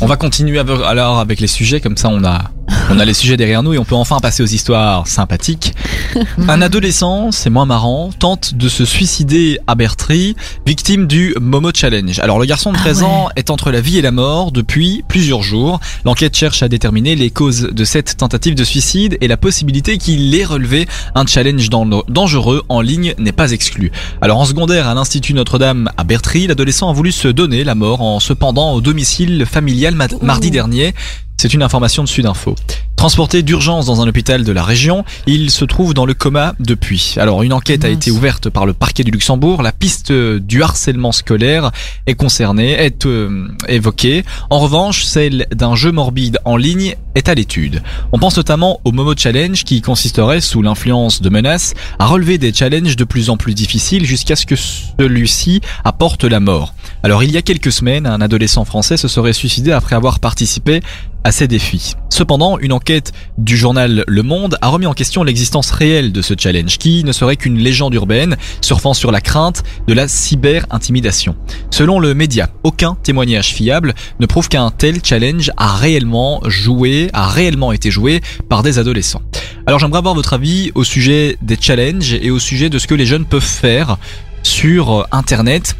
On 0.00 0.06
va 0.06 0.16
continuer 0.16 0.60
alors 0.60 1.18
avec 1.18 1.40
les 1.40 1.48
sujets, 1.48 1.80
comme 1.80 1.96
ça 1.96 2.08
on 2.08 2.22
a, 2.22 2.52
on 2.90 2.98
a 2.98 3.04
les 3.04 3.12
sujets 3.14 3.36
derrière 3.36 3.62
nous 3.62 3.74
et 3.74 3.78
on 3.78 3.84
peut 3.84 3.94
enfin 3.94 4.18
passer 4.18 4.42
aux 4.42 4.46
histoires 4.46 5.06
sympathiques. 5.06 5.74
Un 6.48 6.62
adolescent, 6.62 7.30
c'est 7.32 7.50
moins 7.50 7.66
marrant, 7.66 8.10
tente 8.18 8.54
de 8.54 8.68
se 8.68 8.84
suicider 8.86 9.58
à 9.66 9.74
Bertry, 9.74 10.36
victime 10.66 11.06
du 11.06 11.34
Momo 11.40 11.70
Challenge. 11.74 12.18
Alors 12.20 12.38
le 12.38 12.46
garçon 12.46 12.72
de 12.72 12.76
Ah 12.78 12.82
13 12.82 12.98
ouais. 13.00 13.04
ans 13.04 13.28
est 13.36 13.50
entre 13.50 13.70
la 13.70 13.80
vie 13.82 13.98
et 13.98 14.02
la 14.02 14.10
mort 14.10 14.52
depuis 14.52 15.04
plusieurs 15.06 15.42
jours. 15.42 15.80
L'enquête 16.04 16.34
cherche 16.34 16.62
à 16.62 16.68
déterminer 16.68 17.14
les 17.14 17.30
causes 17.30 17.68
de 17.70 17.84
cette 17.84 18.16
tentative 18.16 18.54
de 18.54 18.64
suicide 18.64 19.18
et 19.20 19.28
la 19.28 19.36
possibilité 19.36 19.98
qu'il 19.98 20.34
ait 20.34 20.44
relevé 20.44 20.88
un 21.14 21.26
challenge 21.26 21.68
dan- 21.68 22.02
dangereux 22.08 22.62
en 22.70 22.80
ligne 22.80 23.14
n'est 23.18 23.32
pas 23.32 23.52
exclue. 23.52 23.92
Alors 24.22 24.38
en 24.38 24.44
secondaire 24.46 24.88
à 24.88 24.94
l'Institut 24.94 25.34
Notre-Dame 25.34 25.90
à 25.98 26.04
Bertry, 26.04 26.46
l'adolescent 26.46 26.88
a 26.88 26.92
voulu 26.94 27.12
se 27.12 27.28
donner 27.28 27.64
la 27.64 27.74
mort 27.74 28.00
en 28.00 28.18
se 28.18 28.32
pendant 28.32 28.72
au 28.72 28.80
domicile 28.80 29.44
familial 29.44 29.94
ma- 29.94 30.06
mardi 30.22 30.50
dernier. 30.50 30.94
C'est 31.40 31.54
une 31.54 31.62
information 31.62 32.02
de 32.02 32.08
Sudinfo. 32.08 32.56
Transporté 32.98 33.44
d'urgence 33.44 33.86
dans 33.86 34.02
un 34.02 34.08
hôpital 34.08 34.42
de 34.42 34.50
la 34.50 34.64
région, 34.64 35.04
il 35.28 35.52
se 35.52 35.64
trouve 35.64 35.94
dans 35.94 36.04
le 36.04 36.14
coma 36.14 36.56
depuis. 36.58 37.14
Alors 37.16 37.44
une 37.44 37.52
enquête 37.52 37.84
a 37.84 37.88
été 37.88 38.10
ouverte 38.10 38.50
par 38.50 38.66
le 38.66 38.72
parquet 38.72 39.04
du 39.04 39.12
Luxembourg. 39.12 39.62
La 39.62 39.70
piste 39.70 40.10
du 40.10 40.64
harcèlement 40.64 41.12
scolaire 41.12 41.70
est 42.08 42.16
concernée, 42.16 42.72
est 42.72 43.06
euh, 43.06 43.46
évoquée. 43.68 44.24
En 44.50 44.58
revanche, 44.58 45.04
celle 45.04 45.46
d'un 45.54 45.76
jeu 45.76 45.92
morbide 45.92 46.40
en 46.44 46.56
ligne 46.56 46.96
est 47.14 47.28
à 47.28 47.34
l'étude. 47.36 47.84
On 48.10 48.18
pense 48.18 48.36
notamment 48.36 48.80
au 48.82 48.90
Momo 48.90 49.14
Challenge 49.16 49.62
qui 49.62 49.80
consisterait, 49.80 50.40
sous 50.40 50.60
l'influence 50.60 51.22
de 51.22 51.28
menaces, 51.28 51.74
à 52.00 52.06
relever 52.06 52.36
des 52.36 52.52
challenges 52.52 52.96
de 52.96 53.04
plus 53.04 53.30
en 53.30 53.36
plus 53.36 53.54
difficiles 53.54 54.06
jusqu'à 54.06 54.34
ce 54.34 54.44
que 54.44 54.56
celui-ci 54.56 55.60
apporte 55.84 56.24
la 56.24 56.40
mort. 56.40 56.74
Alors 57.04 57.22
il 57.22 57.30
y 57.30 57.36
a 57.36 57.42
quelques 57.42 57.70
semaines, 57.70 58.06
un 58.06 58.20
adolescent 58.20 58.64
français 58.64 58.96
se 58.96 59.06
serait 59.06 59.32
suicidé 59.32 59.70
après 59.70 59.94
avoir 59.94 60.18
participé 60.18 60.80
à 61.24 61.32
ces 61.32 61.46
défis. 61.46 61.94
Cependant, 62.10 62.58
une 62.58 62.72
enquête 62.72 62.87
du 63.36 63.56
journal 63.56 64.04
Le 64.06 64.22
Monde 64.22 64.56
a 64.62 64.68
remis 64.68 64.86
en 64.86 64.94
question 64.94 65.22
l'existence 65.22 65.70
réelle 65.70 66.10
de 66.10 66.22
ce 66.22 66.34
challenge, 66.38 66.78
qui 66.78 67.04
ne 67.04 67.12
serait 67.12 67.36
qu'une 67.36 67.58
légende 67.58 67.92
urbaine 67.94 68.36
surfant 68.62 68.94
sur 68.94 69.12
la 69.12 69.20
crainte 69.20 69.62
de 69.86 69.92
la 69.92 70.08
cyber-intimidation. 70.08 71.36
Selon 71.70 72.00
le 72.00 72.14
média, 72.14 72.48
aucun 72.62 72.96
témoignage 73.02 73.52
fiable 73.52 73.94
ne 74.20 74.26
prouve 74.26 74.48
qu'un 74.48 74.70
tel 74.70 75.04
challenge 75.04 75.50
a 75.58 75.74
réellement 75.74 76.40
joué, 76.46 77.10
a 77.12 77.28
réellement 77.28 77.72
été 77.72 77.90
joué 77.90 78.22
par 78.48 78.62
des 78.62 78.78
adolescents. 78.78 79.22
Alors 79.66 79.78
j'aimerais 79.78 79.98
avoir 79.98 80.14
votre 80.14 80.32
avis 80.32 80.72
au 80.74 80.82
sujet 80.82 81.36
des 81.42 81.58
challenges 81.60 82.14
et 82.14 82.30
au 82.30 82.38
sujet 82.38 82.70
de 82.70 82.78
ce 82.78 82.86
que 82.86 82.94
les 82.94 83.04
jeunes 83.06 83.26
peuvent 83.26 83.42
faire 83.42 83.98
sur 84.42 85.00
euh, 85.00 85.04
Internet 85.12 85.76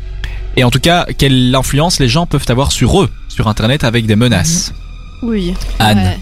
et 0.57 0.65
en 0.65 0.71
tout 0.71 0.81
cas 0.81 1.07
quelle 1.17 1.55
influence 1.55 2.01
les 2.01 2.09
gens 2.09 2.27
peuvent 2.27 2.45
avoir 2.49 2.71
sur 2.71 3.01
eux 3.01 3.09
sur 3.29 3.49
Internet 3.49 3.85
avec 3.85 4.05
des 4.05 4.17
menaces. 4.17 4.75
Oui. 5.23 5.55
Anne. 5.79 5.99
Ouais. 5.99 6.19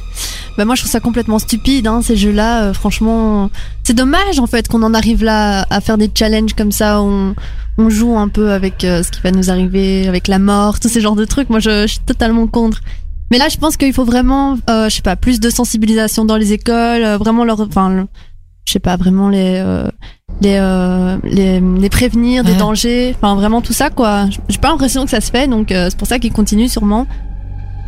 Bah 0.57 0.65
moi 0.65 0.75
je 0.75 0.81
trouve 0.83 0.91
ça 0.91 1.01
complètement 1.01 1.39
stupide 1.39 1.87
hein, 1.87 2.01
ces 2.03 2.17
jeux-là. 2.17 2.65
euh, 2.65 2.73
franchement, 2.73 3.51
c'est 3.85 3.93
dommage 3.95 4.39
en 4.39 4.47
fait 4.47 4.69
qu'on 4.69 4.83
en 4.83 4.95
arrive 4.95 5.23
là 5.23 5.67
à 5.71 5.81
faire 5.81 5.99
des 5.99 6.11
challenges 6.15 6.55
comme 6.55 6.73
ça. 6.73 7.03
où 7.03 7.07
On, 7.07 7.35
on 7.79 7.91
joue 7.91 8.17
un 8.17 8.29
peu 8.29 8.53
avec 8.53 8.83
euh, 8.85 9.03
ce 9.03 9.11
qui 9.11 9.21
va 9.21 9.31
nous 9.33 9.51
arriver, 9.51 10.09
avec 10.09 10.29
la 10.29 10.39
mort, 10.39 10.81
tous 10.81 10.89
ces 10.89 11.01
genres 11.03 11.17
de 11.17 11.25
trucs. 11.27 11.51
Moi 11.51 11.61
je, 11.61 11.83
je 11.83 11.93
suis 11.93 12.01
totalement 12.01 12.47
contre. 12.47 12.81
Mais 13.31 13.39
là 13.39 13.49
je 13.51 13.57
pense 13.59 13.77
qu'il 13.77 13.93
faut 13.93 14.05
vraiment, 14.05 14.57
euh, 14.71 14.89
je 14.89 14.95
sais 14.97 15.03
pas, 15.03 15.17
plus 15.17 15.41
de 15.41 15.51
sensibilisation 15.51 16.25
dans 16.25 16.37
les 16.37 16.53
écoles, 16.53 17.03
euh, 17.05 17.19
vraiment 17.19 17.45
leur, 17.45 17.61
enfin, 17.61 17.91
le- 17.91 18.07
je 18.67 18.73
sais 18.73 18.79
pas, 18.79 18.97
vraiment 18.97 19.29
les 19.29 19.59
euh, 19.65 19.89
les, 20.41 20.57
euh, 20.61 21.17
les 21.25 21.61
les 21.61 21.89
prévenir 21.91 22.45
des 22.45 22.53
dangers, 22.59 23.15
enfin 23.17 23.35
vraiment 23.35 23.61
tout 23.63 23.73
ça 23.73 23.91
quoi. 23.91 24.27
J'ai 24.49 24.59
pas 24.59 24.69
l'impression 24.71 25.05
que 25.05 25.11
ça 25.11 25.21
se 25.21 25.31
fait, 25.31 25.49
donc 25.49 25.71
euh, 25.71 25.89
c'est 25.91 25.99
pour 25.99 26.09
ça 26.09 26.19
qu'ils 26.19 26.33
continuent 26.33 26.69
sûrement. 26.69 27.07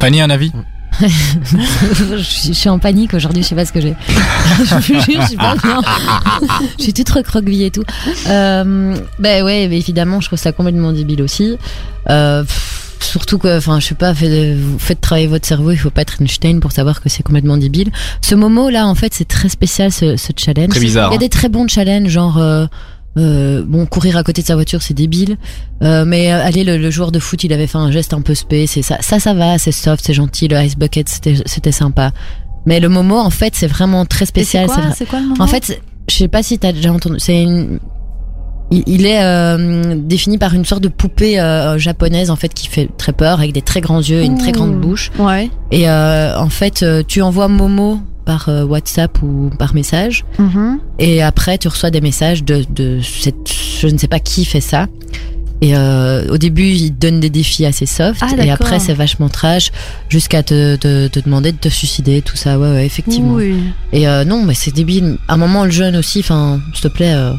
Fanny, 0.01 0.21
un 0.21 0.31
avis? 0.31 0.53
je, 1.01 2.17
suis- 2.23 2.49
je 2.49 2.53
suis 2.59 2.69
en 2.69 2.79
panique 2.79 3.15
aujourd'hui, 3.15 3.43
je 3.43 3.49
sais 3.49 3.55
pas 3.55 3.65
ce 3.65 3.73
que 3.73 3.81
j'ai. 3.81 3.95
je 4.59 4.65
je 4.65 5.27
suis 5.27 5.37
pas 5.37 5.55
bien. 5.57 5.81
je 6.79 6.83
suis 6.83 6.93
toute 6.95 7.09
recroquevillée 7.11 7.67
et 7.67 7.71
tout. 7.71 7.85
Euh, 8.29 8.97
ben 9.19 9.45
ouais, 9.45 9.69
mais 9.69 9.79
évidemment, 9.79 10.21
je 10.21 10.27
trouve 10.29 10.39
ça 10.39 10.53
complètement 10.53 10.93
débile 10.93 11.23
aussi. 11.23 11.57
Euh, 12.11 12.43
pff, 12.43 12.97
surtout 13.01 13.39
que, 13.39 13.59
enfin, 13.59 13.79
je 13.81 13.87
sais 13.87 13.95
pas, 13.95 14.13
faites, 14.15 14.57
faites 14.79 15.01
travailler 15.01 15.29
votre 15.29 15.47
cerveau, 15.47 15.71
il 15.71 15.77
faut 15.79 15.91
pas 15.91 16.03
être 16.03 16.21
Einstein 16.21 16.61
pour 16.61 16.73
savoir 16.73 17.01
que 17.01 17.09
c'est 17.09 17.23
complètement 17.23 17.57
débile. 17.57 17.91
Ce 18.21 18.35
Momo 18.35 18.69
là, 18.71 18.87
en 18.87 18.95
fait, 18.95 19.15
c'est 19.15 19.29
très 19.29 19.49
spécial 19.49 19.93
ce, 19.93 20.17
ce 20.17 20.33
challenge. 20.37 20.71
Très 20.71 20.81
bizarre. 20.81 21.11
Il 21.11 21.15
y 21.15 21.17
a 21.17 21.21
des 21.21 21.29
très 21.29 21.49
bons 21.49 21.69
challenges, 21.69 22.09
genre. 22.09 22.39
euh, 22.39 22.67
euh, 23.17 23.65
bon, 23.67 23.87
courir 23.87 24.17
à 24.17 24.23
côté 24.23 24.43
de 24.43 24.47
sa 24.47 24.55
voiture, 24.55 24.83
c'est 24.83 24.95
débile. 24.95 25.37
Euh, 25.83 26.05
mais 26.05 26.33
euh, 26.33 26.41
allez, 26.45 26.63
le, 26.63 26.77
le 26.77 26.91
joueur 26.91 27.11
de 27.11 27.19
foot, 27.19 27.43
il 27.45 27.53
avait 27.53 27.67
fait 27.67 27.79
un 27.79 27.91
geste 27.91 28.15
un 28.15 28.21
peu 28.21 28.35
space 28.35 28.77
et 28.77 28.83
ça, 28.83 28.99
ça, 29.01 29.19
ça 29.19 29.35
va, 29.35 29.59
c'est 29.59 29.73
soft, 29.73 30.05
c'est 30.07 30.15
gentil. 30.15 30.47
Le 30.49 30.61
ice 30.63 30.77
bucket, 30.77 31.09
c'était, 31.09 31.73
sympa. 31.73 32.13
Mais 32.67 32.81
le 32.81 32.89
Momo, 32.89 33.17
en 33.17 33.31
fait, 33.31 33.55
c'est 33.57 33.67
vraiment 33.67 34.05
très 34.05 34.27
spécial. 34.27 34.69
C'est 34.69 34.75
c'est 34.75 34.81
quoi, 34.83 34.95
c'est 34.95 35.07
quoi 35.07 35.21
le 35.21 35.43
En 35.43 35.47
fait, 35.47 35.65
c'est- 35.65 35.81
je 36.11 36.15
sais 36.15 36.29
pas 36.29 36.43
si 36.43 36.59
t'as 36.59 36.73
déjà 36.73 36.93
entendu. 36.93 37.17
C'est 37.19 37.43
une. 37.43 37.79
Il 38.71 38.83
il 38.87 39.07
est 39.07 39.97
défini 39.97 40.37
par 40.37 40.53
une 40.55 40.65
sorte 40.67 40.83
de 40.83 40.89
poupée 40.89 41.37
japonaise 41.79 42.31
en 42.31 42.37
fait 42.37 42.53
qui 42.53 42.69
fait 42.69 42.89
très 42.99 43.13
peur 43.13 43.39
avec 43.39 43.53
des 43.53 43.63
très 43.63 43.81
grands 43.81 44.01
yeux 44.01 44.21
et 44.21 44.27
une 44.27 44.37
très 44.37 44.53
grande 44.53 44.75
Ouh. 44.75 44.79
bouche. 44.81 45.11
Ouais. 45.19 45.51
Et 45.71 45.89
en 45.91 46.49
fait, 46.51 46.85
tu 47.07 47.23
envoies 47.23 47.49
Momo 47.49 47.99
par 48.29 48.51
euh, 48.51 48.63
WhatsApp 48.63 49.23
ou 49.23 49.51
par 49.59 49.75
message. 49.75 50.27
Mhm. 50.39 50.81
Et 50.99 51.23
après, 51.23 51.57
tu 51.57 51.67
reçois 51.67 51.91
des 51.91 52.03
messages 52.03 52.45
de, 52.45 52.63
de 52.69 53.01
cette, 53.01 53.51
je 53.81 53.87
ne 53.87 53.97
sais 53.97 54.07
pas 54.07 54.21
qui 54.21 54.45
fait 54.45 54.61
ça. 54.61 54.87
Et 55.63 55.75
euh, 55.75 56.29
au 56.29 56.37
début, 56.37 56.67
il 56.67 56.91
te 56.91 57.07
donne 57.07 57.21
des 57.21 57.31
défis 57.31 57.65
assez 57.65 57.87
soft. 57.87 58.21
Ah, 58.23 58.45
et 58.45 58.51
après, 58.51 58.81
c'est 58.81 58.93
vachement 58.93 59.31
trash 59.31 59.73
jusqu'à 60.11 60.43
te, 60.43 60.77
te, 60.77 61.09
te 61.09 61.21
demander 61.21 61.53
de 61.53 61.57
te 61.57 61.71
suicider, 61.71 62.21
tout 62.21 62.37
ça. 62.37 62.59
Ouais, 62.59 62.71
ouais, 62.71 62.85
effectivement. 62.85 63.33
Oui. 63.33 63.57
Et 63.95 64.07
euh, 64.07 64.25
non, 64.25 64.45
mais 64.45 64.55
c'est 64.55 64.75
débile. 64.75 65.17
À 65.27 65.35
un 65.35 65.37
moment, 65.39 65.65
le 65.65 65.71
jeune 65.71 65.97
aussi, 65.97 66.21
enfin, 66.21 66.61
s'il 66.75 66.83
te 66.83 66.89
plaît, 66.89 67.15
euh, 67.15 67.33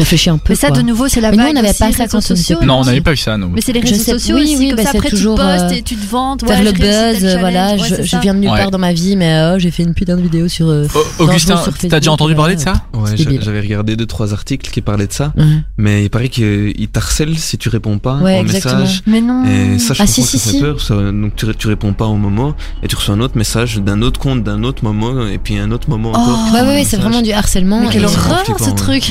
réfléchis 0.00 0.30
un 0.30 0.38
peu. 0.38 0.46
Mais 0.50 0.54
ça, 0.56 0.68
quoi. 0.68 0.76
de 0.78 0.82
nouveau, 0.82 1.08
c'est 1.08 1.20
la 1.20 1.30
Mais 1.30 1.36
nous, 1.36 1.42
vague 1.44 1.50
on 1.52 1.54
n'avait 1.62 1.68
pas 1.68 1.92
ça 1.92 2.06
quand 2.06 2.14
on 2.16 2.18
était 2.20 2.26
sociaux. 2.36 2.58
Non, 2.64 2.80
on 2.80 2.84
n'avait 2.84 3.00
pas 3.00 3.12
eu 3.12 3.16
ça, 3.16 3.36
nous. 3.36 3.48
Mais 3.48 3.60
c'est 3.60 3.72
les 3.72 3.80
réseaux 3.80 3.94
sais- 3.94 4.12
sociaux 4.12 4.36
oui, 4.36 4.42
aussi, 4.44 4.56
oui, 4.58 4.68
comme 4.68 4.76
bah, 4.76 4.82
ça 4.84 4.90
c'est 4.92 4.98
après 4.98 5.10
toujours, 5.10 5.36
tu 5.38 5.42
postes 5.44 5.64
euh, 5.64 5.70
et 5.70 5.82
tu 5.82 5.96
te 5.96 6.06
vantes. 6.10 6.46
Faire 6.46 6.58
ouais, 6.58 6.64
le 6.64 6.72
buzz, 6.72 7.36
voilà, 7.38 7.72
Ouais, 7.74 7.78
je, 8.02 8.18
viens 8.18 8.34
de 8.34 8.40
nulle 8.40 8.50
Ouais. 8.50 8.58
part 8.58 8.70
dans 8.70 8.78
ma 8.78 8.92
vie, 8.92 9.16
mais 9.16 9.52
oh, 9.54 9.58
j'ai 9.58 9.70
fait 9.70 9.82
une 9.84 9.94
putain 9.94 10.16
de 10.16 10.22
vidéo 10.22 10.48
sur. 10.48 10.68
euh, 10.68 10.86
Oh, 10.94 11.24
Augustin, 11.24 11.60
t'as 11.88 12.00
déjà 12.00 12.12
entendu 12.12 12.34
parler 12.34 12.56
de 12.56 12.60
voilà. 12.62 12.80
ça? 12.92 12.98
Ouais, 12.98 13.38
j'avais 13.40 13.60
regardé 13.60 13.96
deux 13.96 14.06
trois 14.06 14.32
articles 14.32 14.70
qui 14.70 14.80
parlaient 14.80 15.06
de 15.06 15.12
ça, 15.12 15.32
mais 15.78 16.04
il 16.04 16.10
paraît 16.10 16.28
qu'ils 16.28 16.88
t'harcèlent 16.92 17.38
si 17.38 17.58
tu 17.58 17.68
réponds 17.68 17.98
pas 17.98 18.14
en 18.14 18.26
exactement. 18.26 18.80
message. 18.80 19.02
Mais 19.06 19.20
non. 19.20 19.44
Et 19.44 19.78
ça, 19.78 19.94
je 19.94 20.02
Ah, 20.02 20.06
comprends 20.06 20.22
que 20.22 20.28
ça 20.38 20.50
fait 20.50 20.60
peur. 20.60 21.12
donc 21.12 21.32
tu, 21.36 21.68
réponds 21.68 21.92
pas 21.92 22.06
au 22.06 22.16
moment 22.16 22.54
et 22.82 22.88
tu 22.88 22.96
reçois 22.96 23.14
un 23.14 23.20
autre 23.20 23.36
message 23.36 23.76
d'un 23.78 24.02
autre 24.02 24.18
compte, 24.20 24.42
d'un 24.42 24.62
autre 24.64 24.84
moment 24.84 25.26
et 25.26 25.38
puis 25.38 25.58
un 25.58 25.70
autre 25.70 25.88
moment 25.88 26.12
Oh. 26.14 26.18
encore. 26.18 26.52
Ouais, 26.52 26.60
ouais, 26.62 26.66
ouais, 26.76 26.84
c'est 26.84 26.96
vraiment 26.96 27.22
du 27.22 27.32
harcèlement. 27.32 27.80
Mais 27.80 27.88
quelle 27.90 28.04
horreur 28.04 28.44
ce 28.58 28.70
truc. 28.70 29.10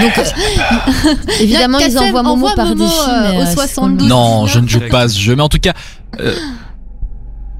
Donc, 0.00 0.12
évidemment, 1.40 1.78
ils 1.78 1.98
envoient 1.98 2.22
Momo 2.22 2.46
envoie 2.46 2.54
par 2.54 2.66
Momo, 2.68 2.84
défi, 2.84 3.10
euh, 3.10 3.32
au 3.32 3.40
euh, 3.40 3.44
c'est 3.46 3.54
72. 3.54 3.98
comme- 3.98 4.08
Non, 4.08 4.46
je 4.46 4.58
ne 4.60 4.68
joue 4.68 4.80
pas 4.90 5.00
à 5.02 5.08
ce 5.08 5.18
jeu, 5.18 5.36
mais 5.36 5.42
en 5.42 5.48
tout 5.48 5.58
cas. 5.58 5.72
euh, 6.20 6.34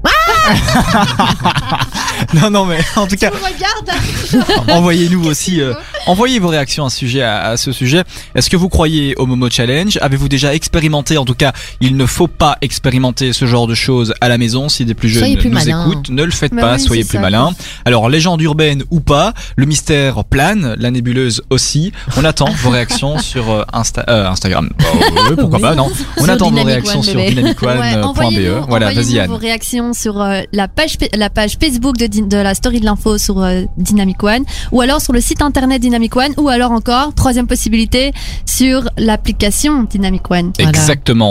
non, 2.33 2.49
non, 2.49 2.65
mais 2.65 2.79
en 2.95 3.07
tout 3.07 3.15
cas, 3.15 3.29
Regarde. 3.31 4.67
envoyez-nous 4.69 5.25
aussi, 5.25 5.61
euh, 5.61 5.73
envoyez 6.07 6.39
vos 6.39 6.47
réactions 6.49 6.85
à 6.85 6.89
ce 6.89 6.97
sujet. 6.97 7.21
À, 7.21 7.41
à 7.49 7.57
ce 7.57 7.71
sujet. 7.71 8.03
Est-ce 8.35 8.49
que 8.49 8.57
vous 8.57 8.69
croyez 8.69 9.15
au 9.17 9.25
Momo 9.25 9.49
Challenge? 9.49 9.97
Avez-vous 10.01 10.29
déjà 10.29 10.53
expérimenté 10.53 11.17
En 11.17 11.25
tout 11.25 11.33
cas, 11.35 11.53
il 11.81 11.95
ne 11.97 12.05
faut 12.05 12.27
pas 12.27 12.57
expérimenter 12.61 13.33
ce 13.33 13.45
genre 13.45 13.67
de 13.67 13.75
choses 13.75 14.13
à 14.21 14.29
la 14.29 14.37
maison. 14.37 14.69
Si 14.69 14.85
des 14.85 14.93
plus 14.93 15.09
jeunes 15.09 15.19
Soyez 15.23 15.49
nous 15.49 15.69
écoutent, 15.69 16.09
ne 16.09 16.23
le 16.23 16.31
faites 16.31 16.53
Bah 16.53 16.61
pas. 16.61 16.73
oui, 16.75 16.79
soyez 16.81 17.03
plus 17.03 17.17
ça, 17.17 17.21
malins. 17.21 17.51
Alors, 17.85 18.09
légende 18.09 18.41
urbaine 18.41 18.83
ou 18.91 18.99
pas, 18.99 19.33
le 19.55 19.65
mystère 19.65 20.23
plane, 20.25 20.75
la 20.79 20.91
nébuleuse 20.91 21.41
aussi. 21.49 21.91
On 22.17 22.25
attend 22.25 22.49
vos 22.61 22.69
réactions 22.69 23.17
sur 23.19 23.49
euh, 23.51 23.63
Insta, 23.73 24.03
euh, 24.09 24.27
Instagram. 24.27 24.69
Ouais, 24.79 25.35
pourquoi 25.37 25.57
Oui. 25.57 25.61
pas 25.61 25.75
Non. 25.75 25.89
On 26.17 26.23
Sur 26.23 26.33
attend 26.33 26.51
vos 26.51 26.63
réactions 26.63 26.99
One, 26.99 27.03
sur 27.05 27.19
dynamicone.be. 27.19 27.79
Ouais, 27.79 27.95
envoyez-nous- 28.03 28.65
Voilà, 28.67 28.93
vas-y 28.93 29.19
Anne. 29.19 29.29
vos 29.29 29.37
réactions 29.37 29.93
sur 29.93 30.21
euh, 30.21 30.41
la 30.51 30.67
page 30.67 30.97
fa- 30.99 31.17
la 31.17 31.29
page 31.29 31.53
Facebook 31.61 31.97
de, 31.97 32.07
de 32.09 32.37
la 32.37 32.55
story 32.55 32.79
de 32.79 32.85
l'info 32.85 33.17
sur 33.17 33.41
euh, 33.41 33.63
Dynamic 33.77 34.23
One 34.23 34.43
ou 34.71 34.81
alors 34.81 35.01
sur 35.01 35.13
le 35.13 35.21
site 35.21 35.41
internet 35.41 35.81
Dynamic 35.81 36.15
One 36.15 36.33
ou 36.37 36.49
alors 36.49 36.71
encore 36.71 37.13
troisième 37.13 37.47
possibilité 37.47 38.11
sur 38.45 38.89
l'application 38.97 39.83
Dynamic 39.83 40.29
One. 40.29 40.51
Voilà. 40.55 40.69
Exactement. 40.69 41.27